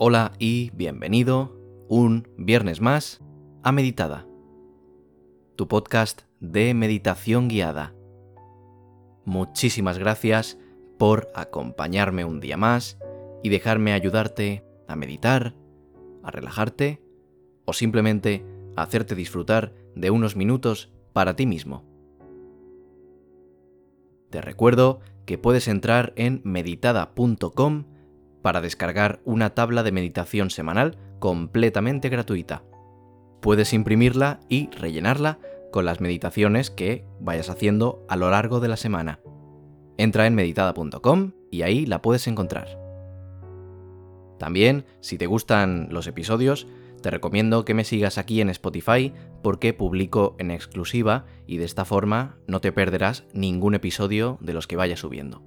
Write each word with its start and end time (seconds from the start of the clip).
Hola 0.00 0.30
y 0.38 0.70
bienvenido 0.74 1.56
un 1.88 2.28
viernes 2.38 2.80
más 2.80 3.20
a 3.64 3.72
Meditada, 3.72 4.28
tu 5.56 5.66
podcast 5.66 6.22
de 6.38 6.72
meditación 6.72 7.48
guiada. 7.48 7.96
Muchísimas 9.24 9.98
gracias 9.98 10.56
por 11.00 11.32
acompañarme 11.34 12.24
un 12.24 12.38
día 12.38 12.56
más 12.56 12.96
y 13.42 13.48
dejarme 13.48 13.92
ayudarte 13.92 14.64
a 14.86 14.94
meditar, 14.94 15.56
a 16.22 16.30
relajarte 16.30 17.02
o 17.64 17.72
simplemente 17.72 18.46
a 18.76 18.82
hacerte 18.82 19.16
disfrutar 19.16 19.74
de 19.96 20.12
unos 20.12 20.36
minutos 20.36 20.92
para 21.12 21.34
ti 21.34 21.44
mismo. 21.44 21.82
Te 24.30 24.40
recuerdo 24.42 25.00
que 25.26 25.38
puedes 25.38 25.66
entrar 25.66 26.12
en 26.14 26.40
meditada.com 26.44 27.97
para 28.48 28.62
descargar 28.62 29.20
una 29.26 29.50
tabla 29.50 29.82
de 29.82 29.92
meditación 29.92 30.48
semanal 30.48 30.96
completamente 31.18 32.08
gratuita. 32.08 32.62
Puedes 33.42 33.74
imprimirla 33.74 34.40
y 34.48 34.70
rellenarla 34.70 35.38
con 35.70 35.84
las 35.84 36.00
meditaciones 36.00 36.70
que 36.70 37.04
vayas 37.20 37.50
haciendo 37.50 38.06
a 38.08 38.16
lo 38.16 38.30
largo 38.30 38.60
de 38.60 38.68
la 38.68 38.78
semana. 38.78 39.20
Entra 39.98 40.26
en 40.26 40.34
meditada.com 40.34 41.32
y 41.50 41.60
ahí 41.60 41.84
la 41.84 42.00
puedes 42.00 42.26
encontrar. 42.26 42.80
También, 44.38 44.86
si 45.00 45.18
te 45.18 45.26
gustan 45.26 45.88
los 45.90 46.06
episodios, 46.06 46.66
te 47.02 47.10
recomiendo 47.10 47.66
que 47.66 47.74
me 47.74 47.84
sigas 47.84 48.16
aquí 48.16 48.40
en 48.40 48.48
Spotify 48.48 49.12
porque 49.42 49.74
publico 49.74 50.36
en 50.38 50.52
exclusiva 50.52 51.26
y 51.46 51.58
de 51.58 51.66
esta 51.66 51.84
forma 51.84 52.38
no 52.46 52.62
te 52.62 52.72
perderás 52.72 53.26
ningún 53.34 53.74
episodio 53.74 54.38
de 54.40 54.54
los 54.54 54.66
que 54.66 54.76
vaya 54.76 54.96
subiendo. 54.96 55.42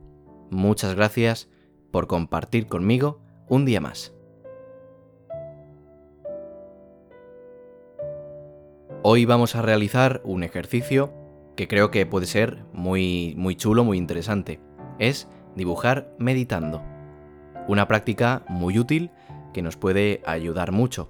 Muchas 0.52 0.94
gracias 0.94 1.50
por 1.91 2.08
compartir 2.08 2.67
conmigo 2.67 3.20
un 3.47 3.66
día 3.66 3.81
más. 3.81 4.14
Hoy 9.03 9.25
vamos 9.25 9.56
a 9.56 9.61
realizar 9.61 10.22
un 10.23 10.44
ejercicio 10.44 11.12
que 11.56 11.67
creo 11.67 11.92
que 11.92 12.06
puede 12.06 12.28
ser 12.28 12.64
muy, 12.72 13.34
muy 13.38 13.56
chulo, 13.56 13.84
muy 13.84 13.97
interesante. 13.97 14.59
Es 15.00 15.28
dibujar 15.56 16.14
meditando. 16.17 16.84
Una 17.67 17.88
práctica 17.88 18.44
muy 18.47 18.78
útil 18.80 19.12
que 19.53 19.62
nos 19.62 19.75
puede 19.75 20.22
ayudar 20.25 20.72
mucho, 20.72 21.09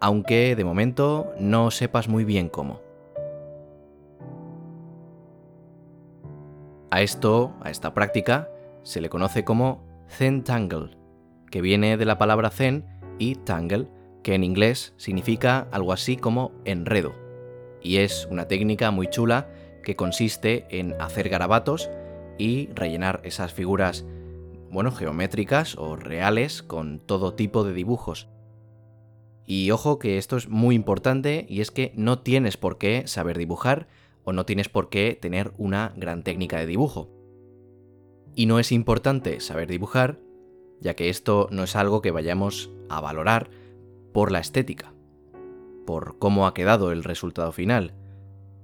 aunque 0.00 0.54
de 0.56 0.64
momento 0.64 1.32
no 1.40 1.70
sepas 1.70 2.08
muy 2.08 2.24
bien 2.24 2.48
cómo. 2.48 2.80
A 6.90 7.02
esto, 7.02 7.54
a 7.62 7.70
esta 7.70 7.92
práctica, 7.92 8.48
se 8.82 9.00
le 9.00 9.08
conoce 9.08 9.44
como 9.44 9.85
Zen 10.08 10.44
Tangle, 10.44 10.96
que 11.50 11.60
viene 11.60 11.96
de 11.96 12.04
la 12.04 12.18
palabra 12.18 12.50
Zen 12.50 12.84
y 13.18 13.36
Tangle, 13.36 13.88
que 14.22 14.34
en 14.34 14.44
inglés 14.44 14.94
significa 14.96 15.68
algo 15.70 15.92
así 15.92 16.16
como 16.16 16.52
enredo. 16.64 17.14
Y 17.82 17.98
es 17.98 18.26
una 18.30 18.48
técnica 18.48 18.90
muy 18.90 19.08
chula 19.08 19.48
que 19.84 19.96
consiste 19.96 20.66
en 20.70 21.00
hacer 21.00 21.28
garabatos 21.28 21.90
y 22.38 22.68
rellenar 22.74 23.20
esas 23.24 23.52
figuras, 23.52 24.04
bueno, 24.70 24.90
geométricas 24.90 25.76
o 25.78 25.96
reales 25.96 26.62
con 26.62 26.98
todo 26.98 27.34
tipo 27.34 27.62
de 27.62 27.72
dibujos. 27.72 28.28
Y 29.44 29.70
ojo 29.70 30.00
que 30.00 30.18
esto 30.18 30.36
es 30.36 30.48
muy 30.48 30.74
importante 30.74 31.46
y 31.48 31.60
es 31.60 31.70
que 31.70 31.92
no 31.94 32.18
tienes 32.18 32.56
por 32.56 32.78
qué 32.78 33.06
saber 33.06 33.38
dibujar 33.38 33.86
o 34.24 34.32
no 34.32 34.44
tienes 34.44 34.68
por 34.68 34.88
qué 34.88 35.16
tener 35.20 35.52
una 35.56 35.94
gran 35.96 36.24
técnica 36.24 36.58
de 36.58 36.66
dibujo. 36.66 37.15
Y 38.38 38.44
no 38.44 38.58
es 38.58 38.70
importante 38.70 39.40
saber 39.40 39.66
dibujar, 39.66 40.20
ya 40.78 40.94
que 40.94 41.08
esto 41.08 41.48
no 41.50 41.64
es 41.64 41.74
algo 41.74 42.02
que 42.02 42.10
vayamos 42.10 42.70
a 42.90 43.00
valorar 43.00 43.48
por 44.12 44.30
la 44.30 44.40
estética, 44.40 44.92
por 45.86 46.18
cómo 46.18 46.46
ha 46.46 46.52
quedado 46.52 46.92
el 46.92 47.02
resultado 47.02 47.50
final. 47.50 47.94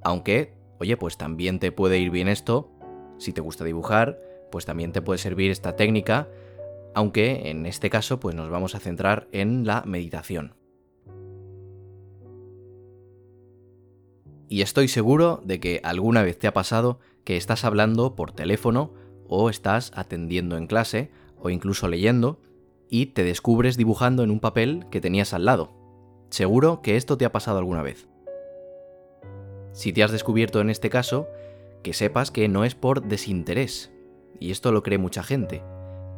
Aunque, 0.02 0.52
oye, 0.78 0.98
pues 0.98 1.16
también 1.16 1.58
te 1.58 1.72
puede 1.72 1.98
ir 1.98 2.10
bien 2.10 2.28
esto, 2.28 2.70
si 3.16 3.32
te 3.32 3.41
gusta 3.41 3.64
dibujar, 3.64 4.20
pues 4.50 4.66
también 4.66 4.92
te 4.92 5.00
puede 5.00 5.16
servir 5.16 5.50
esta 5.50 5.74
técnica, 5.74 6.28
aunque 6.94 7.48
en 7.48 7.64
este 7.64 7.88
caso 7.88 8.20
pues 8.20 8.34
nos 8.34 8.50
vamos 8.50 8.74
a 8.74 8.78
centrar 8.78 9.26
en 9.32 9.66
la 9.66 9.84
meditación. 9.86 10.54
Y 14.50 14.60
estoy 14.60 14.88
seguro 14.88 15.41
de 15.47 15.60
que 15.60 15.80
alguna 15.82 16.22
vez 16.22 16.38
te 16.38 16.47
ha 16.47 16.52
pasado 16.52 17.00
que 17.24 17.38
estás 17.38 17.64
hablando 17.64 18.14
por 18.14 18.32
teléfono 18.32 18.92
o 19.34 19.48
estás 19.48 19.93
atendiendo 19.94 20.56
en 20.56 20.66
clase 20.66 21.10
o 21.38 21.48
incluso 21.48 21.88
leyendo 21.88 22.38
y 22.88 23.06
te 23.06 23.25
descubres 23.25 23.78
dibujando 23.78 24.22
en 24.22 24.31
un 24.31 24.41
papel 24.41 24.84
que 24.91 25.00
tenías 25.00 25.32
al 25.32 25.47
lado. 25.47 25.72
Seguro 26.28 26.82
que 26.82 26.97
esto 26.97 27.16
te 27.16 27.25
ha 27.25 27.32
pasado 27.32 27.59
alguna 27.59 27.82
vez. 27.82 28.09
Si 29.72 29.92
te 29.94 30.03
has 30.03 30.12
descubierto 30.12 30.60
en 30.60 30.69
este 30.69 30.91
caso, 30.91 31.28
que 31.82 31.94
sepas 31.94 32.31
que 32.31 32.47
no 32.48 32.65
es 32.65 32.75
por 32.75 33.03
desinterés, 33.03 33.91
y 34.38 34.50
esto 34.50 34.71
lo 34.71 34.82
cree 34.82 34.98
mucha 34.98 35.22
gente, 35.22 35.62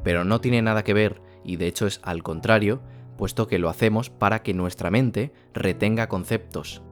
pero 0.03 0.25
no 0.25 0.41
tiene 0.41 0.61
nada 0.61 0.83
que 0.83 0.95
ver, 0.95 1.23
y 1.45 1.55
de 1.55 1.69
hecho 1.69 1.87
es 1.87 2.01
al 2.03 2.25
contrario, 2.25 2.81
puesto 3.17 3.47
que 3.47 3.61
lo 3.61 3.69
hacemos 3.69 4.11
para 4.11 4.43
que 4.43 4.55
nuestra 4.55 4.91
mente 4.91 5.33
retenga 5.53 6.09
conceptos, 6.09 6.83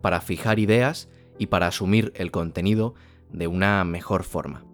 para 0.00 0.20
fijar 0.20 0.60
ideas 0.60 1.08
y 1.38 1.46
para 1.46 1.66
asumir 1.66 2.12
el 2.14 2.30
contenido 2.30 2.94
de 3.32 3.48
una 3.48 3.82
mejor 3.84 4.22
forma. 4.22 4.65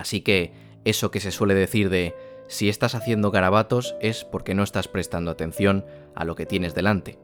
Así 0.00 0.22
que 0.22 0.54
eso 0.86 1.10
que 1.10 1.20
se 1.20 1.30
suele 1.30 1.54
decir 1.54 1.90
de 1.90 2.14
si 2.48 2.70
estás 2.70 2.94
haciendo 2.94 3.30
garabatos 3.30 3.96
es 4.00 4.24
porque 4.24 4.54
no 4.54 4.62
estás 4.62 4.88
prestando 4.88 5.30
atención 5.30 5.84
a 6.14 6.24
lo 6.24 6.36
que 6.36 6.46
tienes 6.46 6.74
delante. 6.74 7.18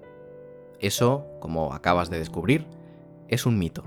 Eso, 0.79 1.27
como 1.41 1.73
acabas 1.73 2.11
de 2.11 2.19
descubrir, 2.19 2.67
es 3.29 3.47
un 3.47 3.59
mito. 3.59 3.83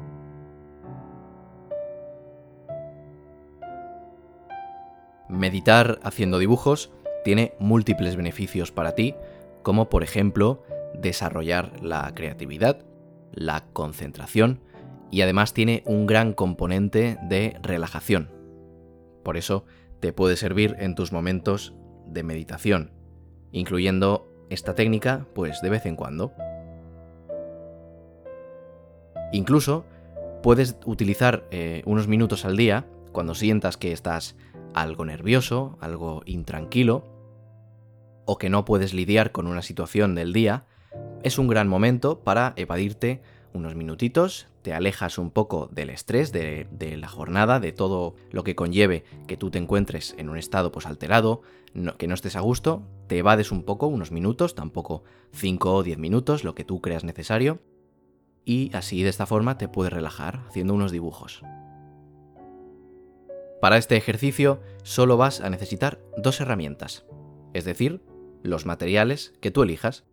Meditar 5.30 6.00
haciendo 6.02 6.40
dibujos 6.40 6.92
tiene 7.24 7.54
múltiples 7.60 8.16
beneficios 8.16 8.72
para 8.72 8.96
ti, 8.96 9.14
como 9.62 9.88
por 9.88 10.02
ejemplo 10.02 10.64
desarrollar 10.96 11.80
la 11.84 12.12
creatividad, 12.16 12.84
la 13.34 13.66
concentración 13.72 14.62
y 15.12 15.22
además 15.22 15.54
tiene 15.54 15.84
un 15.86 16.08
gran 16.08 16.34
componente 16.34 17.20
de 17.22 17.56
relajación. 17.62 18.39
Por 19.24 19.38
eso 19.38 19.66
te 20.00 20.14
puede 20.14 20.38
servir 20.38 20.76
en 20.80 20.96
tus 20.96 21.12
momentos 21.12 21.76
de 22.06 22.24
meditación, 22.24 22.92
incluyendo 23.52 24.28
esta 24.50 24.76
técnica 24.76 25.28
pues 25.34 25.62
de 25.62 25.70
vez 25.70 25.86
en 25.86 25.96
cuando. 25.96 26.34
Incluso 29.32 29.86
puedes 30.42 30.78
utilizar 30.86 31.46
eh, 31.52 31.84
unos 31.86 32.08
minutos 32.08 32.46
al 32.46 32.58
día 32.58 32.88
cuando 33.12 33.36
sientas 33.36 33.78
que 33.78 33.92
estás 33.92 34.36
algo 34.74 35.06
nervioso, 35.06 35.78
algo 35.82 36.22
intranquilo, 36.26 37.06
o 38.26 38.38
que 38.38 38.50
no 38.50 38.66
puedes 38.66 38.94
lidiar 38.94 39.32
con 39.32 39.48
una 39.48 39.62
situación 39.62 40.16
del 40.16 40.34
día, 40.34 40.66
es 41.24 41.38
un 41.38 41.48
gran 41.48 41.68
momento 41.68 42.20
para 42.20 42.54
evadirte 42.56 43.22
unos 43.54 43.76
minutitos, 43.76 44.48
te 44.62 44.74
alejas 44.74 45.18
un 45.18 45.32
poco 45.32 45.70
del 45.72 45.90
estrés 45.90 46.32
de, 46.32 46.68
la 46.98 47.08
jornada, 47.08 47.60
de 47.60 47.72
todo 47.72 48.16
lo 48.32 48.44
que 48.44 48.56
conlleve 48.56 49.04
que 49.28 49.38
tú 49.38 49.50
te 49.50 49.58
encuentres 49.58 50.16
en 50.18 50.30
un 50.30 50.38
estado 50.38 50.72
pues 50.72 50.86
alterado, 50.86 51.42
que 51.98 52.08
no 52.08 52.14
estés 52.14 52.36
a 52.36 52.42
gusto, 52.42 52.84
te 53.08 53.18
evades 53.18 53.52
un 53.52 53.64
poco, 53.64 53.88
unos 53.88 54.12
minutos, 54.12 54.56
tampoco 54.56 55.04
5 55.34 55.74
o 55.74 55.84
10 55.84 55.98
minutos, 55.98 56.44
lo 56.44 56.56
que 56.56 56.64
tú 56.64 56.82
creas 56.82 57.04
necesario, 57.04 57.60
y 58.46 58.72
así 58.74 59.04
de 59.04 59.10
esta 59.10 59.26
forma 59.26 59.58
te 59.58 59.68
puedes 59.68 59.94
relajar 59.94 60.44
haciendo 60.48 60.74
unos 60.74 60.92
dibujos. 60.92 61.42
Para 63.62 63.78
este 63.78 63.98
ejercicio 63.98 64.62
solo 64.84 65.18
vas 65.18 65.42
a 65.42 65.50
necesitar 65.50 66.00
dos 66.18 66.40
herramientas, 66.40 67.06
es 67.54 67.66
decir, 67.66 68.02
los 68.42 68.66
materiales 68.66 69.34
que 69.42 69.52
tú 69.52 69.64
elijas 69.64 70.06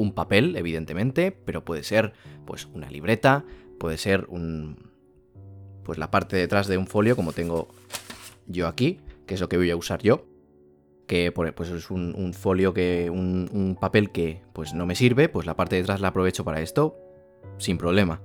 un 0.00 0.12
papel, 0.12 0.56
evidentemente, 0.56 1.30
pero 1.30 1.64
puede 1.64 1.82
ser 1.82 2.12
pues 2.46 2.66
una 2.72 2.90
libreta, 2.90 3.44
puede 3.78 3.98
ser 3.98 4.26
un 4.28 4.90
pues 5.84 5.98
la 5.98 6.10
parte 6.10 6.36
detrás 6.36 6.68
de 6.68 6.78
un 6.78 6.86
folio 6.86 7.16
como 7.16 7.32
tengo 7.32 7.68
yo 8.46 8.66
aquí, 8.66 9.00
que 9.26 9.34
es 9.34 9.40
lo 9.40 9.48
que 9.48 9.56
voy 9.56 9.70
a 9.70 9.76
usar 9.76 10.02
yo, 10.02 10.24
que 11.06 11.32
pues 11.32 11.70
es 11.70 11.90
un, 11.90 12.32
folio 12.34 12.72
que 12.72 13.10
un, 13.10 13.76
papel 13.80 14.10
que 14.10 14.42
pues 14.52 14.74
no 14.74 14.86
me 14.86 14.94
sirve, 14.94 15.28
pues 15.28 15.46
la 15.46 15.56
parte 15.56 15.76
de 15.76 15.82
atrás 15.82 16.00
la 16.00 16.08
aprovecho 16.08 16.44
para 16.44 16.60
esto 16.60 16.96
sin 17.58 17.78
problema. 17.78 18.20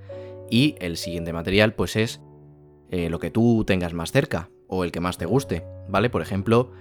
Y 0.50 0.76
el 0.80 0.96
siguiente 0.98 1.34
material 1.34 1.74
pues 1.74 1.96
es 1.96 2.22
eh, 2.92 3.10
lo 3.10 3.20
que 3.20 3.32
tú 3.32 3.64
tengas 3.66 3.94
más 3.94 4.12
cerca 4.12 4.50
o 4.68 4.84
el 4.84 4.92
que 4.92 5.00
más 5.00 5.18
te 5.18 5.26
guste, 5.26 5.66
¿vale? 5.90 6.10
Por 6.10 6.22
ejemplo, 6.22 6.72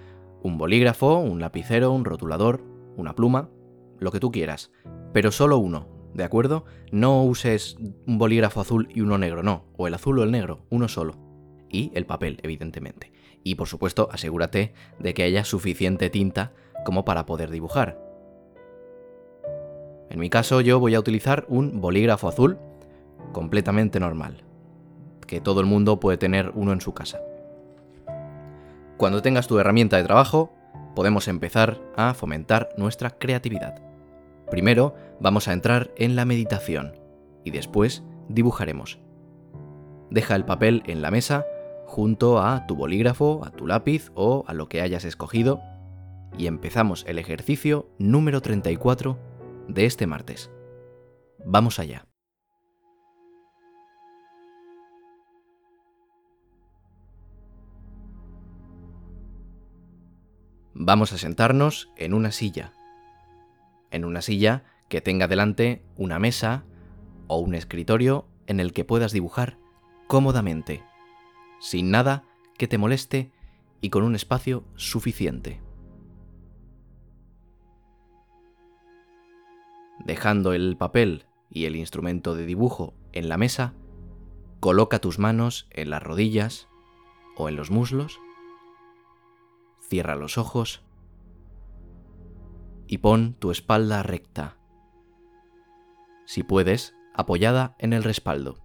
un 0.43 0.59
bolígrafo, 0.59 1.19
un 1.19 1.41
lapicero, 1.41 1.93
un 1.93 2.05
rotulador, 2.05 2.63
una 2.97 3.15
pluma 3.15 3.49
lo 3.99 4.11
que 4.11 4.21
tú 4.21 4.31
quieras, 4.31 4.71
pero 5.13 5.31
solo 5.31 5.59
uno, 5.59 5.89
¿de 6.15 6.25
acuerdo? 6.25 6.65
No 6.93 7.23
uses 7.25 7.77
un 8.07 8.19
bolígrafo 8.19 8.61
azul 8.61 8.89
y 8.95 9.01
uno 9.01 9.19
negro, 9.19 9.43
no, 9.43 9.65
o 9.77 9.87
el 9.87 9.95
azul 9.95 10.19
o 10.19 10.23
el 10.25 10.31
negro, 10.31 10.67
uno 10.71 10.89
solo. 10.89 11.17
Y 11.71 11.91
el 11.95 12.07
papel, 12.07 12.39
evidentemente. 12.43 13.13
Y 13.43 13.57
por 13.57 13.69
supuesto, 13.69 14.09
asegúrate 14.13 14.75
de 14.99 15.15
que 15.15 15.25
haya 15.25 15.45
suficiente 15.45 16.09
tinta 16.09 16.53
como 16.85 17.05
para 17.05 17.27
poder 17.27 17.51
dibujar. 17.51 18.01
En 20.11 20.21
mi 20.21 20.31
caso 20.31 20.61
yo 20.61 20.79
voy 20.79 20.95
a 20.95 21.01
utilizar 21.01 21.45
un 21.49 21.81
bolígrafo 21.81 22.29
azul 22.29 22.59
completamente 23.33 23.99
normal, 23.99 24.45
que 25.27 25.41
todo 25.41 25.61
el 25.61 25.67
mundo 25.67 25.99
puede 25.99 26.19
tener 26.19 26.53
uno 26.55 26.73
en 26.73 26.81
su 26.81 26.95
casa. 26.95 27.21
Cuando 28.97 29.23
tengas 29.23 29.49
tu 29.49 29.59
herramienta 29.59 29.97
de 29.97 30.05
trabajo, 30.05 30.53
podemos 30.95 31.29
empezar 31.29 31.81
a 31.97 32.15
fomentar 32.15 32.71
nuestra 32.77 33.11
creatividad. 33.11 33.83
Primero 34.51 34.95
vamos 35.21 35.49
a 35.49 35.53
entrar 35.53 35.91
en 35.97 36.17
la 36.17 36.25
meditación 36.25 36.97
y 37.45 37.51
después 37.51 38.03
dibujaremos. 38.29 38.99
Deja 40.11 40.37
el 40.37 40.45
papel 40.45 40.83
en 40.87 41.03
la 41.03 41.11
mesa 41.11 41.45
junto 41.87 42.41
a 42.41 42.67
tu 42.67 42.77
bolígrafo, 42.77 43.45
a 43.45 43.51
tu 43.51 43.67
lápiz 43.67 44.11
o 44.15 44.45
a 44.47 44.55
lo 44.55 44.69
que 44.69 44.81
hayas 44.81 45.05
escogido 45.05 45.61
y 46.37 46.47
empezamos 46.47 47.05
el 47.07 47.19
ejercicio 47.19 47.89
número 47.99 48.41
34 48.41 49.19
de 49.69 49.87
este 49.87 50.07
martes. 50.07 50.51
Vamos 51.45 51.79
allá. 51.79 52.07
Vamos 60.77 61.13
a 61.13 61.19
sentarnos 61.19 61.93
en 61.97 62.15
una 62.15 62.33
silla. 62.33 62.73
En 63.93 64.05
una 64.05 64.23
silla 64.23 64.65
que 64.89 65.01
tenga 65.01 65.29
delante 65.29 65.85
una 65.97 66.19
mesa 66.19 66.65
o 67.29 67.39
un 67.39 67.55
escritorio 67.55 68.27
en 68.49 68.59
el 68.59 68.73
que 68.73 68.85
puedas 68.85 69.13
dibujar 69.13 69.57
cómodamente, 70.09 70.83
sin 71.61 71.93
nada 71.93 72.25
que 72.59 72.67
te 72.67 72.77
moleste 72.77 73.31
y 73.81 73.91
con 73.91 74.03
un 74.03 74.17
espacio 74.17 74.65
suficiente. 74.75 75.61
Dejando 80.05 80.55
el 80.55 80.77
papel 80.77 81.27
y 81.51 81.67
el 81.67 81.77
instrumento 81.77 82.35
de 82.35 82.47
dibujo 82.47 82.95
en 83.13 83.29
la 83.29 83.37
mesa, 83.37 83.75
coloca 84.59 84.99
tus 84.99 85.21
manos 85.21 85.69
en 85.71 85.91
las 85.91 86.03
rodillas 86.03 86.67
o 87.37 87.49
en 87.49 87.55
los 87.55 87.71
muslos, 87.71 88.19
cierra 89.89 90.17
los 90.17 90.39
ojos 90.39 90.83
y 92.87 92.99
pon 92.99 93.35
tu 93.39 93.51
espalda 93.51 94.03
recta. 94.03 94.57
Si 96.27 96.43
puedes, 96.43 96.95
apoyada 97.15 97.75
en 97.79 97.93
el 97.93 98.03
respaldo. 98.03 98.59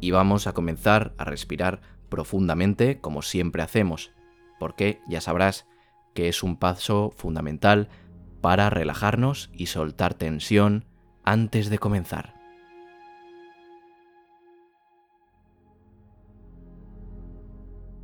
Y 0.00 0.10
vamos 0.10 0.46
a 0.46 0.52
comenzar 0.52 1.14
a 1.18 1.24
respirar 1.24 1.80
profundamente 2.08 3.00
como 3.00 3.22
siempre 3.22 3.62
hacemos, 3.62 4.12
porque 4.58 5.00
ya 5.08 5.20
sabrás 5.20 5.66
que 6.14 6.28
es 6.28 6.42
un 6.42 6.56
paso 6.56 7.12
fundamental 7.16 7.88
para 8.40 8.70
relajarnos 8.70 9.50
y 9.52 9.66
soltar 9.66 10.14
tensión 10.14 10.84
antes 11.24 11.68
de 11.70 11.78
comenzar. 11.78 12.35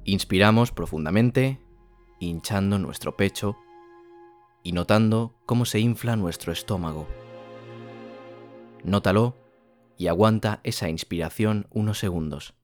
Inspiramos 0.05 0.73
profundamente, 0.73 1.61
hinchando 2.19 2.79
nuestro 2.79 3.17
pecho 3.17 3.57
y 4.65 4.73
notando 4.73 5.35
cómo 5.47 5.65
se 5.65 5.79
infla 5.79 6.17
nuestro 6.17 6.53
estómago. 6.53 7.07
Nótalo 8.83 9.37
y 9.97 10.09
aguanta 10.09 10.61
esa 10.65 10.89
inspiración 10.89 11.69
unos 11.71 11.99
segundos, 11.99 12.55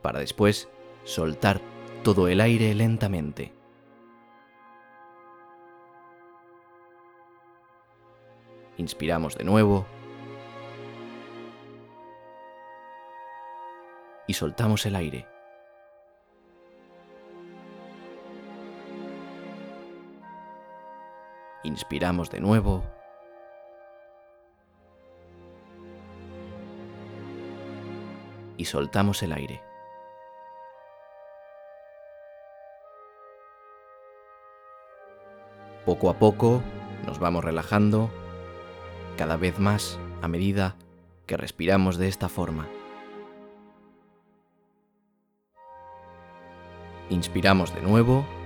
para 0.00 0.20
después 0.20 0.68
soltar 1.02 1.60
todo 2.04 2.28
el 2.28 2.40
aire 2.40 2.72
lentamente. 2.74 3.52
Inspiramos 8.76 9.36
de 9.36 9.44
nuevo. 9.44 9.86
Y 14.28 14.34
soltamos 14.34 14.86
el 14.86 14.96
aire. 14.96 15.31
Inspiramos 21.72 22.30
de 22.30 22.38
nuevo. 22.38 22.84
Y 28.58 28.66
soltamos 28.66 29.22
el 29.22 29.32
aire. 29.32 29.62
Poco 35.86 36.10
a 36.10 36.18
poco 36.18 36.62
nos 37.06 37.18
vamos 37.18 37.42
relajando 37.42 38.10
cada 39.16 39.38
vez 39.38 39.58
más 39.58 39.98
a 40.20 40.28
medida 40.28 40.76
que 41.24 41.38
respiramos 41.38 41.96
de 41.96 42.08
esta 42.08 42.28
forma. 42.28 42.68
Inspiramos 47.08 47.74
de 47.74 47.80
nuevo. 47.80 48.41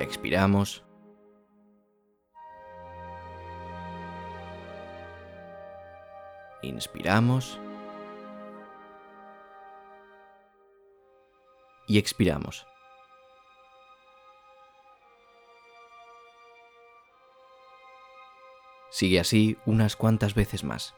Expiramos. 0.00 0.84
Inspiramos. 6.62 7.58
Y 11.86 11.98
expiramos. 11.98 12.66
Sigue 18.90 19.20
así 19.20 19.56
unas 19.64 19.96
cuantas 19.96 20.34
veces 20.34 20.64
más. 20.64 20.94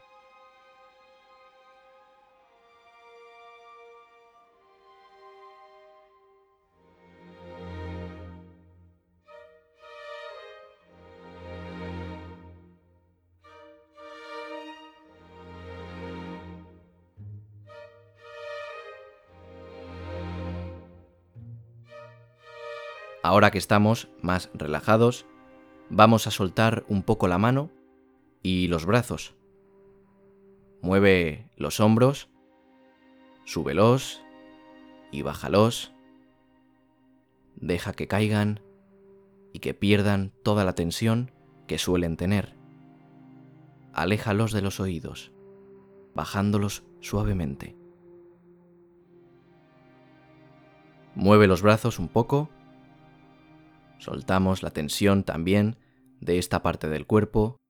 Ahora 23.30 23.52
que 23.52 23.58
estamos 23.58 24.08
más 24.22 24.50
relajados, 24.54 25.24
vamos 25.88 26.26
a 26.26 26.32
soltar 26.32 26.84
un 26.88 27.04
poco 27.04 27.28
la 27.28 27.38
mano 27.38 27.70
y 28.42 28.66
los 28.66 28.86
brazos. 28.86 29.36
Mueve 30.82 31.48
los 31.56 31.78
hombros, 31.78 32.28
súbelos 33.44 34.20
y 35.12 35.22
bájalos. 35.22 35.94
Deja 37.54 37.92
que 37.92 38.08
caigan 38.08 38.58
y 39.52 39.60
que 39.60 39.74
pierdan 39.74 40.32
toda 40.42 40.64
la 40.64 40.72
tensión 40.72 41.30
que 41.68 41.78
suelen 41.78 42.16
tener. 42.16 42.56
Aléjalos 43.92 44.50
de 44.50 44.62
los 44.62 44.80
oídos, 44.80 45.30
bajándolos 46.16 46.82
suavemente. 46.98 47.76
Mueve 51.14 51.46
los 51.46 51.62
brazos 51.62 52.00
un 52.00 52.08
poco. 52.08 52.50
Soltamos 54.00 54.64
la 54.64 54.70
tensión 54.70 55.22
también 55.22 55.76
de 56.20 56.38
esta 56.38 56.62
parte 56.62 56.88
del 56.88 57.06
cuerpo 57.06 57.60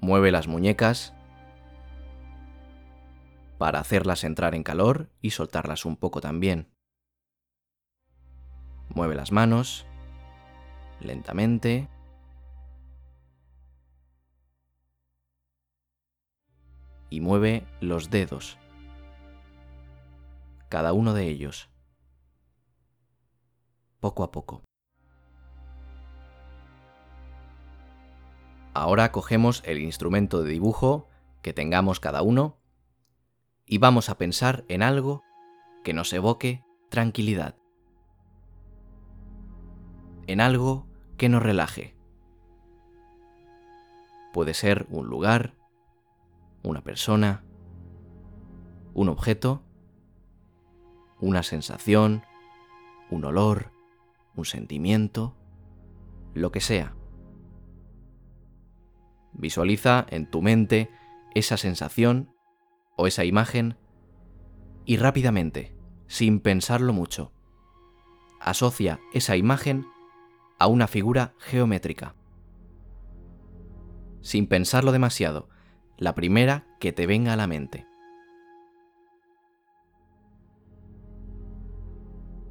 Mueve 0.00 0.30
las 0.30 0.46
muñecas 0.46 1.12
para 3.58 3.80
hacerlas 3.80 4.22
entrar 4.22 4.54
en 4.54 4.62
calor 4.62 5.10
y 5.20 5.30
soltarlas 5.30 5.84
un 5.84 5.96
poco 5.96 6.20
también. 6.20 6.72
Mueve 8.88 9.16
las 9.16 9.32
manos 9.32 9.86
lentamente. 11.00 11.88
Y 17.10 17.20
mueve 17.20 17.66
los 17.80 18.10
dedos, 18.10 18.58
cada 20.68 20.92
uno 20.92 21.14
de 21.14 21.26
ellos, 21.26 21.70
poco 24.00 24.22
a 24.22 24.30
poco. 24.30 24.62
Ahora 28.74 29.10
cogemos 29.10 29.62
el 29.66 29.78
instrumento 29.78 30.42
de 30.42 30.52
dibujo 30.52 31.08
que 31.42 31.52
tengamos 31.52 32.00
cada 32.00 32.22
uno 32.22 32.58
y 33.66 33.78
vamos 33.78 34.08
a 34.08 34.18
pensar 34.18 34.64
en 34.68 34.82
algo 34.82 35.22
que 35.82 35.92
nos 35.92 36.12
evoque 36.12 36.64
tranquilidad. 36.88 37.56
En 40.26 40.40
algo 40.40 40.86
que 41.16 41.28
nos 41.28 41.42
relaje. 41.42 41.96
Puede 44.32 44.54
ser 44.54 44.86
un 44.90 45.08
lugar, 45.08 45.54
una 46.62 46.82
persona, 46.82 47.44
un 48.94 49.08
objeto, 49.08 49.62
una 51.20 51.42
sensación, 51.42 52.22
un 53.10 53.24
olor, 53.24 53.72
un 54.38 54.44
sentimiento, 54.44 55.36
lo 56.32 56.52
que 56.52 56.60
sea. 56.60 56.94
Visualiza 59.32 60.06
en 60.08 60.30
tu 60.30 60.42
mente 60.42 60.90
esa 61.34 61.56
sensación 61.56 62.32
o 62.96 63.06
esa 63.06 63.24
imagen 63.24 63.76
y 64.84 64.96
rápidamente, 64.96 65.76
sin 66.06 66.40
pensarlo 66.40 66.92
mucho, 66.92 67.32
asocia 68.40 69.00
esa 69.12 69.36
imagen 69.36 69.86
a 70.60 70.68
una 70.68 70.86
figura 70.86 71.34
geométrica. 71.38 72.14
Sin 74.20 74.46
pensarlo 74.46 74.92
demasiado, 74.92 75.48
la 75.96 76.14
primera 76.14 76.66
que 76.78 76.92
te 76.92 77.06
venga 77.06 77.32
a 77.32 77.36
la 77.36 77.48
mente. 77.48 77.87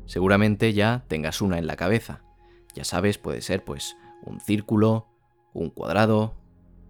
Seguramente 0.07 0.73
ya 0.73 1.03
tengas 1.07 1.41
una 1.41 1.59
en 1.59 1.67
la 1.67 1.75
cabeza. 1.75 2.21
Ya 2.73 2.85
sabes, 2.85 3.17
puede 3.17 3.41
ser 3.41 3.63
pues 3.63 3.97
un 4.23 4.39
círculo, 4.39 5.07
un 5.53 5.69
cuadrado, 5.69 6.33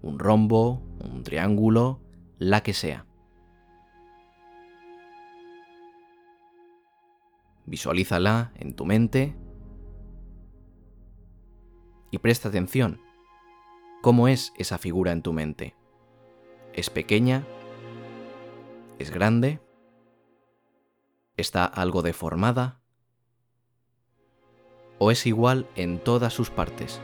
un 0.03 0.19
rombo, 0.19 0.83
un 0.99 1.23
triángulo, 1.23 1.99
la 2.37 2.61
que 2.61 2.73
sea. 2.73 3.05
Visualízala 7.65 8.51
en 8.55 8.75
tu 8.75 8.85
mente 8.85 9.35
y 12.11 12.19
presta 12.19 12.49
atención. 12.49 13.01
¿Cómo 14.03 14.27
es 14.27 14.53
esa 14.57 14.77
figura 14.77 15.11
en 15.11 15.23
tu 15.23 15.33
mente? 15.33 15.75
¿Es 16.73 16.91
pequeña? 16.91 17.43
¿Es 18.99 19.09
grande? 19.09 19.59
¿Está 21.35 21.65
algo 21.65 22.03
deformada? 22.03 22.79
¿O 24.99 25.11
es 25.11 25.25
igual 25.25 25.67
en 25.75 25.99
todas 25.99 26.33
sus 26.33 26.49
partes? 26.49 27.01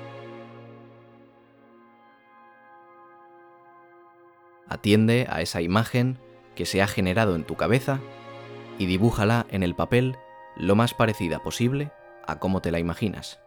Atiende 4.68 5.28
a 5.30 5.42
esa 5.42 5.62
imagen 5.62 6.18
que 6.56 6.66
se 6.66 6.82
ha 6.82 6.88
generado 6.88 7.36
en 7.36 7.44
tu 7.44 7.56
cabeza 7.56 8.00
y 8.80 8.86
dibújala 8.86 9.46
en 9.50 9.64
el 9.64 9.76
papel 9.76 10.18
lo 10.56 10.76
más 10.76 10.94
parecida 10.94 11.40
posible 11.40 11.92
a 12.26 12.40
cómo 12.40 12.62
te 12.62 12.72
la 12.72 12.80
imaginas. 12.80 13.40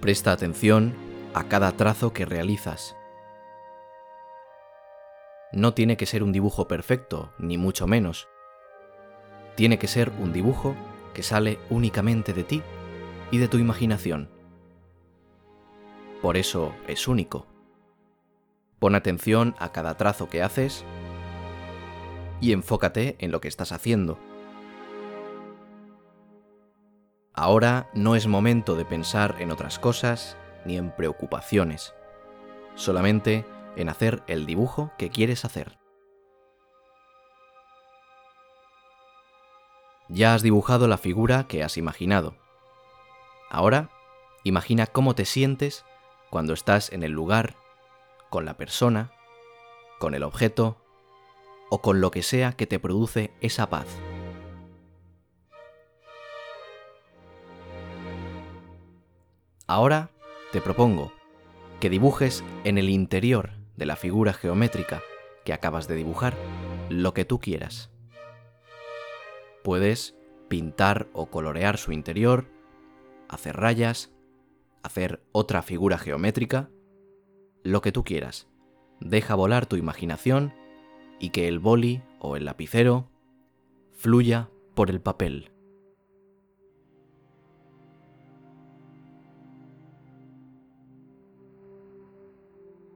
Presta 0.00 0.32
atención 0.32 0.94
a 1.32 1.44
cada 1.44 1.72
trazo 1.72 2.12
que 2.12 2.26
realizas. 2.26 2.94
No 5.54 5.72
tiene 5.72 5.96
que 5.96 6.04
ser 6.04 6.24
un 6.24 6.32
dibujo 6.32 6.66
perfecto, 6.66 7.32
ni 7.38 7.58
mucho 7.58 7.86
menos. 7.86 8.26
Tiene 9.54 9.78
que 9.78 9.86
ser 9.86 10.10
un 10.18 10.32
dibujo 10.32 10.74
que 11.14 11.22
sale 11.22 11.60
únicamente 11.70 12.32
de 12.32 12.42
ti 12.42 12.62
y 13.30 13.38
de 13.38 13.46
tu 13.46 13.58
imaginación. 13.58 14.28
Por 16.20 16.36
eso 16.36 16.74
es 16.88 17.06
único. 17.06 17.46
Pon 18.80 18.96
atención 18.96 19.54
a 19.60 19.70
cada 19.70 19.96
trazo 19.96 20.28
que 20.28 20.42
haces 20.42 20.84
y 22.40 22.52
enfócate 22.52 23.14
en 23.20 23.30
lo 23.30 23.40
que 23.40 23.46
estás 23.46 23.70
haciendo. 23.70 24.18
Ahora 27.32 27.88
no 27.94 28.16
es 28.16 28.26
momento 28.26 28.74
de 28.74 28.84
pensar 28.84 29.36
en 29.38 29.52
otras 29.52 29.78
cosas 29.78 30.36
ni 30.64 30.76
en 30.76 30.90
preocupaciones, 30.90 31.94
solamente 32.74 33.44
en 33.76 33.88
hacer 33.88 34.22
el 34.26 34.46
dibujo 34.46 34.92
que 34.98 35.10
quieres 35.10 35.44
hacer. 35.44 35.78
Ya 40.08 40.34
has 40.34 40.42
dibujado 40.42 40.86
la 40.86 40.98
figura 40.98 41.46
que 41.48 41.62
has 41.62 41.76
imaginado. 41.76 42.34
Ahora, 43.50 43.90
imagina 44.42 44.86
cómo 44.86 45.14
te 45.14 45.24
sientes 45.24 45.84
cuando 46.30 46.52
estás 46.52 46.92
en 46.92 47.02
el 47.02 47.12
lugar, 47.12 47.56
con 48.28 48.44
la 48.44 48.54
persona, 48.56 49.12
con 49.98 50.14
el 50.14 50.22
objeto 50.22 50.76
o 51.70 51.80
con 51.80 52.00
lo 52.00 52.10
que 52.10 52.22
sea 52.22 52.52
que 52.52 52.66
te 52.66 52.78
produce 52.78 53.32
esa 53.40 53.70
paz. 53.70 53.86
Ahora 59.66 60.10
te 60.52 60.60
propongo 60.60 61.12
que 61.80 61.88
dibujes 61.88 62.44
en 62.64 62.76
el 62.76 62.90
interior 62.90 63.63
de 63.76 63.86
la 63.86 63.96
figura 63.96 64.32
geométrica 64.32 65.02
que 65.44 65.52
acabas 65.52 65.88
de 65.88 65.94
dibujar 65.94 66.34
lo 66.88 67.14
que 67.14 67.24
tú 67.24 67.40
quieras. 67.40 67.90
Puedes 69.62 70.14
pintar 70.48 71.08
o 71.12 71.26
colorear 71.26 71.78
su 71.78 71.92
interior, 71.92 72.46
hacer 73.28 73.56
rayas, 73.56 74.12
hacer 74.82 75.22
otra 75.32 75.62
figura 75.62 75.98
geométrica, 75.98 76.70
lo 77.62 77.80
que 77.80 77.92
tú 77.92 78.04
quieras. 78.04 78.48
Deja 79.00 79.34
volar 79.34 79.66
tu 79.66 79.76
imaginación 79.76 80.54
y 81.18 81.30
que 81.30 81.48
el 81.48 81.58
boli 81.58 82.02
o 82.18 82.36
el 82.36 82.44
lapicero 82.44 83.10
fluya 83.92 84.50
por 84.74 84.90
el 84.90 85.00
papel. 85.00 85.53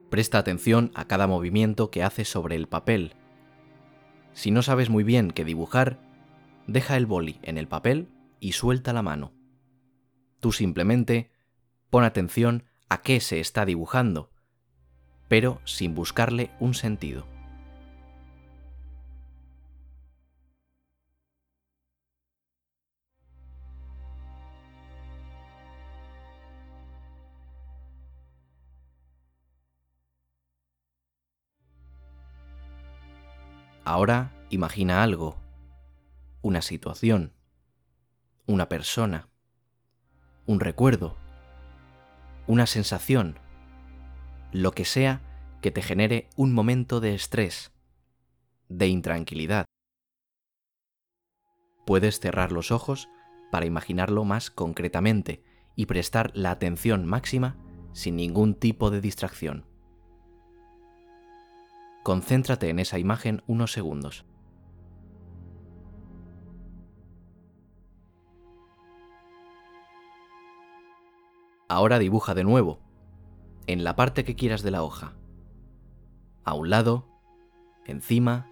Presta 0.09 0.37
atención 0.39 0.91
a 0.95 1.05
cada 1.05 1.27
movimiento 1.27 1.91
que 1.91 2.03
haces 2.03 2.29
sobre 2.29 2.55
el 2.55 2.67
papel. 2.67 3.15
Si 4.33 4.51
no 4.51 4.61
sabes 4.61 4.89
muy 4.89 5.03
bien 5.03 5.31
qué 5.31 5.45
dibujar, 5.45 5.99
deja 6.67 6.97
el 6.97 7.05
boli 7.05 7.39
en 7.43 7.57
el 7.57 7.67
papel 7.67 8.09
y 8.39 8.53
suelta 8.53 8.93
la 8.93 9.03
mano. 9.03 9.33
Tú 10.39 10.51
simplemente 10.51 11.31
pon 11.89 12.03
atención 12.03 12.63
a 12.87 13.01
qué 13.01 13.19
se 13.19 13.39
está 13.39 13.65
dibujando, 13.65 14.31
pero 15.27 15.61
sin 15.65 15.93
buscarle 15.93 16.51
un 16.59 16.73
sentido. 16.73 17.25
Ahora 33.89 34.31
imagina 34.51 35.01
algo, 35.01 35.35
una 36.43 36.61
situación, 36.61 37.33
una 38.45 38.69
persona, 38.69 39.29
un 40.45 40.59
recuerdo, 40.59 41.17
una 42.45 42.67
sensación, 42.67 43.39
lo 44.51 44.73
que 44.73 44.85
sea 44.85 45.21
que 45.63 45.71
te 45.71 45.81
genere 45.81 46.29
un 46.35 46.53
momento 46.53 46.99
de 46.99 47.15
estrés, 47.15 47.71
de 48.67 48.89
intranquilidad. 48.89 49.65
Puedes 51.87 52.19
cerrar 52.19 52.51
los 52.51 52.71
ojos 52.71 53.09
para 53.51 53.65
imaginarlo 53.65 54.23
más 54.23 54.51
concretamente 54.51 55.41
y 55.75 55.87
prestar 55.87 56.29
la 56.35 56.51
atención 56.51 57.07
máxima 57.07 57.57
sin 57.93 58.17
ningún 58.17 58.53
tipo 58.53 58.91
de 58.91 59.01
distracción. 59.01 59.68
Concéntrate 62.03 62.69
en 62.69 62.79
esa 62.79 62.97
imagen 62.97 63.43
unos 63.45 63.71
segundos. 63.71 64.25
Ahora 71.67 71.99
dibuja 71.99 72.33
de 72.33 72.43
nuevo, 72.43 72.79
en 73.67 73.83
la 73.83 73.95
parte 73.95 74.23
que 74.23 74.35
quieras 74.35 74.63
de 74.63 74.71
la 74.71 74.81
hoja. 74.81 75.13
A 76.43 76.55
un 76.55 76.71
lado, 76.71 77.05
encima, 77.85 78.49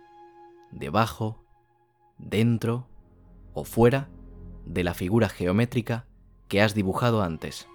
debajo, 0.72 1.44
dentro 2.20 2.88
o 3.54 3.64
fuera 3.64 4.10
de 4.66 4.84
la 4.84 4.94
figura 4.94 5.30
geométrica 5.30 6.06
que 6.48 6.62
has 6.62 6.76
dibujado 6.76 7.24
antes. 7.24 7.68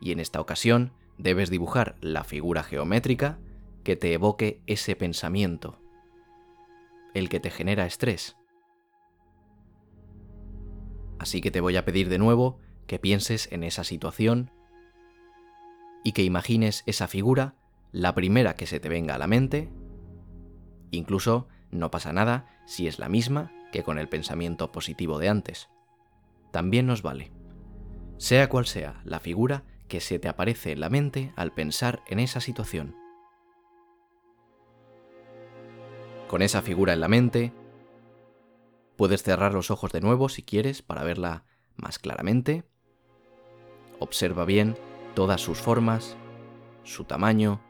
Y 0.00 0.12
en 0.12 0.20
esta 0.20 0.40
ocasión 0.40 0.92
debes 1.18 1.50
dibujar 1.50 1.96
la 2.00 2.22
figura 2.22 2.62
geométrica 2.62 3.38
que 3.84 3.96
te 3.96 4.12
evoque 4.12 4.62
ese 4.66 4.96
pensamiento, 4.96 5.78
el 7.12 7.28
que 7.28 7.38
te 7.38 7.50
genera 7.50 7.86
estrés. 7.86 8.36
Así 11.18 11.40
que 11.40 11.50
te 11.50 11.60
voy 11.60 11.76
a 11.76 11.84
pedir 11.84 12.08
de 12.08 12.18
nuevo 12.18 12.58
que 12.86 12.98
pienses 12.98 13.50
en 13.52 13.62
esa 13.62 13.84
situación 13.84 14.50
y 16.02 16.12
que 16.12 16.22
imagines 16.22 16.82
esa 16.86 17.06
figura, 17.06 17.54
la 17.92 18.14
primera 18.14 18.56
que 18.56 18.66
se 18.66 18.80
te 18.80 18.88
venga 18.88 19.14
a 19.14 19.18
la 19.18 19.26
mente. 19.26 19.70
Incluso 20.90 21.48
no 21.70 21.90
pasa 21.90 22.12
nada 22.12 22.46
si 22.66 22.88
es 22.88 22.98
la 22.98 23.08
misma 23.08 23.52
que 23.70 23.82
con 23.82 23.98
el 23.98 24.08
pensamiento 24.08 24.72
positivo 24.72 25.18
de 25.18 25.28
antes. 25.28 25.68
También 26.52 26.86
nos 26.86 27.02
vale. 27.02 27.32
Sea 28.18 28.48
cual 28.48 28.66
sea 28.66 29.00
la 29.04 29.20
figura 29.20 29.64
que 29.88 30.00
se 30.00 30.18
te 30.18 30.28
aparece 30.28 30.72
en 30.72 30.80
la 30.80 30.88
mente 30.88 31.32
al 31.36 31.52
pensar 31.52 32.02
en 32.06 32.18
esa 32.18 32.40
situación. 32.40 33.03
Con 36.34 36.42
esa 36.42 36.62
figura 36.62 36.92
en 36.92 36.98
la 36.98 37.06
mente, 37.06 37.52
puedes 38.96 39.22
cerrar 39.22 39.54
los 39.54 39.70
ojos 39.70 39.92
de 39.92 40.00
nuevo 40.00 40.28
si 40.28 40.42
quieres 40.42 40.82
para 40.82 41.04
verla 41.04 41.44
más 41.76 42.00
claramente. 42.00 42.64
Observa 44.00 44.44
bien 44.44 44.76
todas 45.14 45.40
sus 45.40 45.58
formas, 45.58 46.16
su 46.82 47.04
tamaño, 47.04 47.60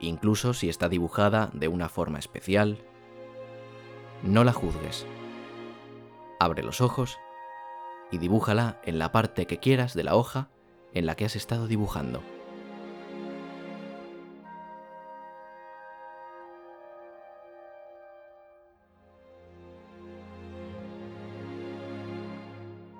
incluso 0.00 0.54
si 0.54 0.68
está 0.68 0.88
dibujada 0.88 1.50
de 1.52 1.68
una 1.68 1.88
forma 1.88 2.18
especial. 2.18 2.78
No 4.24 4.42
la 4.42 4.52
juzgues. 4.52 5.06
Abre 6.40 6.64
los 6.64 6.80
ojos 6.80 7.20
y 8.10 8.18
dibújala 8.18 8.80
en 8.82 8.98
la 8.98 9.12
parte 9.12 9.46
que 9.46 9.60
quieras 9.60 9.94
de 9.94 10.02
la 10.02 10.16
hoja 10.16 10.48
en 10.94 11.06
la 11.06 11.14
que 11.14 11.26
has 11.26 11.36
estado 11.36 11.68
dibujando. 11.68 12.24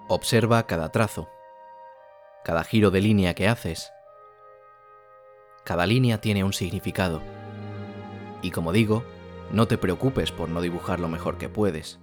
Observa 0.07 0.67
cada 0.67 0.91
trazo, 0.91 1.31
cada 2.45 2.63
giro 2.63 2.91
de 2.91 3.01
línea 3.01 3.33
que 3.33 3.49
haces. 3.49 3.91
Cada 5.65 5.87
línea 5.87 6.21
tiene 6.21 6.45
un 6.45 6.53
significado. 6.53 7.23
Y 8.43 8.51
como 8.51 8.73
digo, 8.73 9.03
no 9.51 9.67
te 9.67 9.79
preocupes 9.79 10.31
por 10.31 10.51
no 10.51 10.61
dibujar 10.61 11.01
lo 11.01 11.09
mejor 11.09 11.39
que 11.39 11.49
puedes. 11.49 12.01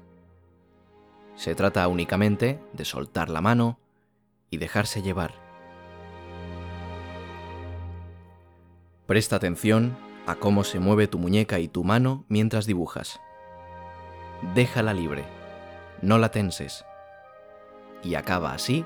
Se 1.36 1.53
trata 1.53 1.88
únicamente 1.88 2.60
de 2.74 2.86
soltar 2.86 3.29
la 3.29 3.41
mano 3.41 3.79
y 4.50 4.58
dejarse 4.58 5.03
llevar. 5.03 5.36
Presta 9.05 9.36
atención 9.36 9.96
a 10.25 10.36
cómo 10.36 10.63
se 10.63 10.79
mueve 10.79 11.08
tu 11.08 11.20
muñeca 11.20 11.60
y 11.60 11.67
tu 11.67 11.84
mano 11.84 12.25
mientras 12.29 12.65
dibujas. 12.65 13.22
Déjala 14.55 14.96
libre, 14.96 15.24
no 16.01 16.17
la 16.17 16.31
tenses. 16.31 16.84
Y 18.03 18.15
acaba 18.15 18.53
así 18.53 18.86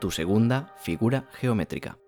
tu 0.00 0.10
segunda 0.10 0.74
figura 0.78 1.28
geométrica. 1.32 1.98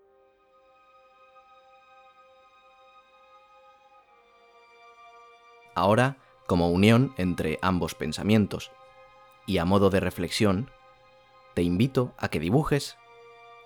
Ahora, 5.74 6.18
como 6.46 6.70
unión 6.70 7.14
entre 7.16 7.58
ambos 7.62 7.94
pensamientos 7.94 8.70
y 9.46 9.58
a 9.58 9.64
modo 9.64 9.90
de 9.90 10.00
reflexión, 10.00 10.70
te 11.54 11.62
invito 11.62 12.14
a 12.16 12.28
que 12.28 12.40
dibujes 12.40 12.96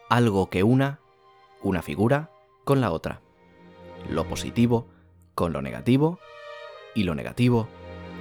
algo 0.08 0.48
que 0.48 0.62
una 0.62 1.00
una 1.60 1.82
figura 1.82 2.30
con 2.64 2.80
la 2.80 2.92
otra 2.92 3.20
lo 4.08 4.28
positivo 4.28 4.86
con 5.34 5.52
lo 5.52 5.62
negativo 5.62 6.18
y 6.94 7.04
lo 7.04 7.14
negativo 7.14 7.68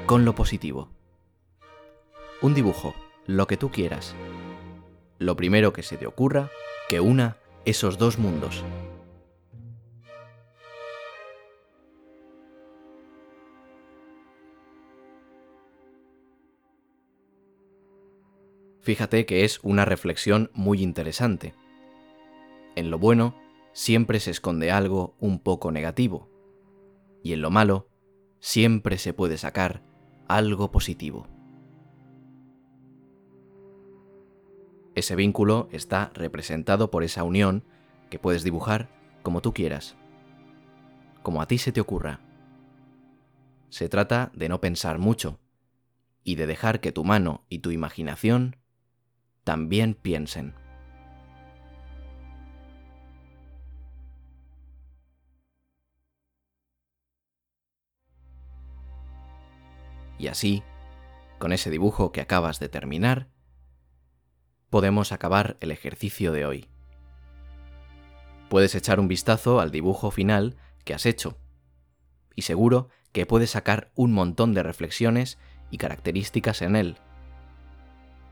con 0.05 0.23
lo 0.23 0.35
positivo. 0.35 0.89
Un 2.41 2.53
dibujo, 2.53 2.93
lo 3.25 3.47
que 3.47 3.57
tú 3.57 3.71
quieras. 3.71 4.15
Lo 5.19 5.35
primero 5.35 5.73
que 5.73 5.83
se 5.83 5.97
te 5.97 6.05
ocurra 6.05 6.51
que 6.89 6.99
una 6.99 7.37
esos 7.65 7.97
dos 7.97 8.17
mundos. 8.19 8.63
Fíjate 18.81 19.25
que 19.25 19.43
es 19.43 19.59
una 19.63 19.83
reflexión 19.83 20.49
muy 20.53 20.81
interesante. 20.81 21.53
En 22.77 22.89
lo 22.89 22.99
bueno 22.99 23.35
siempre 23.73 24.21
se 24.21 24.31
esconde 24.31 24.71
algo 24.71 25.17
un 25.19 25.39
poco 25.39 25.71
negativo, 25.71 26.29
y 27.21 27.33
en 27.33 27.41
lo 27.41 27.49
malo 27.49 27.89
siempre 28.39 28.97
se 28.97 29.13
puede 29.13 29.37
sacar 29.37 29.83
algo 30.29 30.71
positivo. 30.71 31.36
Ese 34.97 35.15
vínculo 35.15 35.69
está 35.71 36.09
representado 36.15 36.89
por 36.89 37.03
esa 37.03 37.21
unión 37.21 37.63
que 38.09 38.17
puedes 38.17 38.43
dibujar 38.43 38.89
como 39.21 39.43
tú 39.43 39.53
quieras, 39.53 39.95
como 41.21 41.39
a 41.39 41.47
ti 41.47 41.59
se 41.59 41.71
te 41.71 41.79
ocurra. 41.79 42.19
Se 43.69 43.89
trata 43.89 44.31
de 44.33 44.49
no 44.49 44.59
pensar 44.59 44.97
mucho 44.97 45.39
y 46.23 46.33
de 46.33 46.47
dejar 46.47 46.79
que 46.79 46.91
tu 46.91 47.03
mano 47.03 47.45
y 47.47 47.59
tu 47.59 47.69
imaginación 47.69 48.55
también 49.43 49.93
piensen. 49.93 50.55
Y 60.17 60.25
así, 60.25 60.63
con 61.37 61.51
ese 61.51 61.69
dibujo 61.69 62.11
que 62.11 62.21
acabas 62.21 62.59
de 62.59 62.67
terminar, 62.67 63.36
podemos 64.69 65.11
acabar 65.11 65.57
el 65.59 65.71
ejercicio 65.71 66.31
de 66.31 66.45
hoy. 66.45 66.69
Puedes 68.49 68.75
echar 68.75 68.99
un 68.99 69.07
vistazo 69.07 69.59
al 69.59 69.71
dibujo 69.71 70.11
final 70.11 70.55
que 70.83 70.93
has 70.93 71.05
hecho, 71.05 71.37
y 72.35 72.43
seguro 72.43 72.89
que 73.11 73.25
puedes 73.25 73.51
sacar 73.51 73.91
un 73.95 74.13
montón 74.13 74.53
de 74.53 74.63
reflexiones 74.63 75.37
y 75.71 75.77
características 75.77 76.61
en 76.61 76.75
él. 76.75 76.97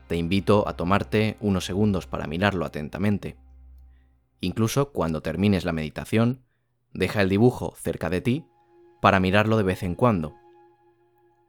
Te 0.08 0.16
invito 0.16 0.68
a 0.68 0.76
tomarte 0.76 1.36
unos 1.40 1.64
segundos 1.64 2.06
para 2.06 2.26
mirarlo 2.26 2.64
atentamente. 2.64 3.36
Incluso 4.40 4.92
cuando 4.92 5.22
termines 5.22 5.64
la 5.64 5.72
meditación, 5.72 6.44
deja 6.92 7.20
el 7.20 7.28
dibujo 7.28 7.74
cerca 7.76 8.08
de 8.08 8.20
ti 8.20 8.46
para 9.02 9.20
mirarlo 9.20 9.56
de 9.56 9.64
vez 9.64 9.82
en 9.82 9.94
cuando 9.94 10.36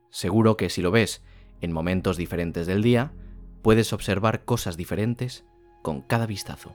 Seguro 0.09 0.57
que 0.57 0.69
si 0.69 0.81
lo 0.81 0.91
ves 0.91 1.21
en 1.61 1.71
momentos 1.71 2.17
diferentes 2.17 2.67
del 2.67 2.81
día, 2.81 3.13
puedes 3.67 3.91
observar 3.91 4.45
cosas 4.45 4.77
diferentes 4.77 5.43
con 5.81 5.99
cada 5.99 6.25
vistazo. 6.25 6.73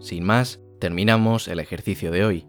Sin 0.00 0.24
más, 0.24 0.60
terminamos 0.78 1.46
el 1.46 1.60
ejercicio 1.60 2.10
de 2.10 2.24
hoy. 2.24 2.46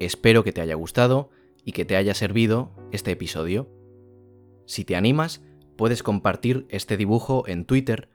Espero 0.00 0.42
que 0.42 0.52
te 0.52 0.60
haya 0.60 0.74
gustado 0.74 1.30
y 1.64 1.70
que 1.70 1.84
te 1.84 1.96
haya 1.96 2.14
servido 2.14 2.72
este 2.90 3.12
episodio. 3.12 3.70
Si 4.66 4.84
te 4.84 4.96
animas, 4.96 5.40
puedes 5.76 6.02
compartir 6.02 6.66
este 6.68 6.96
dibujo 6.96 7.44
en 7.46 7.64
Twitter. 7.64 8.08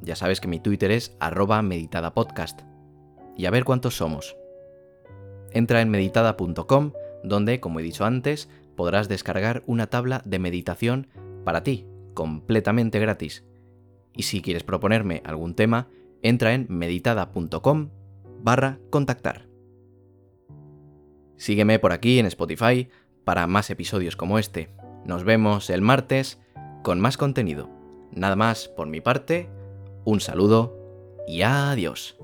Ya 0.00 0.16
sabes 0.16 0.40
que 0.40 0.48
mi 0.48 0.60
Twitter 0.60 0.90
es 0.90 1.14
arroba 1.20 1.60
meditadapodcast. 1.60 2.62
Y 3.36 3.44
a 3.44 3.50
ver 3.50 3.64
cuántos 3.64 3.98
somos. 3.98 4.34
Entra 5.52 5.82
en 5.82 5.90
meditada.com, 5.90 6.92
donde, 7.22 7.60
como 7.60 7.80
he 7.80 7.82
dicho 7.82 8.06
antes, 8.06 8.48
podrás 8.76 9.10
descargar 9.10 9.62
una 9.66 9.88
tabla 9.88 10.22
de 10.24 10.38
meditación 10.38 11.08
para 11.44 11.62
ti, 11.62 11.86
completamente 12.14 12.98
gratis. 12.98 13.44
Y 14.14 14.22
si 14.22 14.40
quieres 14.40 14.64
proponerme 14.64 15.20
algún 15.26 15.54
tema, 15.54 15.88
entra 16.22 16.54
en 16.54 16.66
meditada.com 16.68 17.90
barra 18.42 18.78
contactar. 18.90 19.48
Sígueme 21.36 21.78
por 21.78 21.92
aquí 21.92 22.18
en 22.18 22.26
Spotify 22.26 22.88
para 23.24 23.46
más 23.46 23.70
episodios 23.70 24.16
como 24.16 24.38
este. 24.38 24.68
Nos 25.04 25.24
vemos 25.24 25.70
el 25.70 25.82
martes 25.82 26.38
con 26.82 27.00
más 27.00 27.16
contenido. 27.16 27.70
Nada 28.12 28.36
más 28.36 28.68
por 28.68 28.88
mi 28.88 29.00
parte, 29.00 29.48
un 30.04 30.20
saludo 30.20 30.76
y 31.26 31.42
adiós. 31.42 32.18